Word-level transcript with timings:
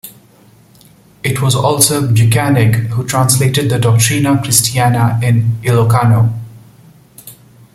It 1.21 1.43
was 1.43 1.53
also 1.53 2.01
Bukaneg 2.07 2.87
who 2.87 3.05
translated 3.05 3.69
the 3.69 3.77
Doctrina 3.77 4.43
Cristiana 4.43 5.21
in 5.21 5.57
Ilocano. 5.61 6.33